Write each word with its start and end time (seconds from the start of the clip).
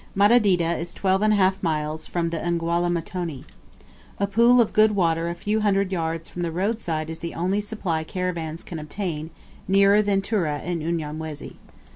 Madedita 0.15 0.75
is 0.79 0.95
twelve 0.95 1.21
and 1.21 1.33
a 1.33 1.35
half 1.35 1.61
miles 1.61 2.07
from 2.07 2.31
the 2.31 2.39
Nghwhalah 2.39 2.91
Mtoni. 3.03 3.43
A 4.17 4.25
pool 4.25 4.59
of 4.59 4.73
good 4.73 4.93
water 4.95 5.29
a 5.29 5.35
few 5.35 5.59
hundred 5.59 5.91
yards 5.91 6.27
from 6.27 6.41
the 6.41 6.51
roadside 6.51 7.07
is 7.11 7.19
the 7.19 7.35
only 7.35 7.61
supply 7.61 8.03
caravans 8.03 8.63
can 8.63 8.79
obtain, 8.79 9.29
nearer 9.67 10.01
than 10.01 10.19
Tura 10.23 10.59
in 10.63 10.81
Unyamwezi. 10.81 11.53